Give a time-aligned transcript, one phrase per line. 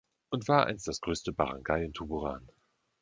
[0.31, 2.49] Und war einst das größte Barangay in Tuburan.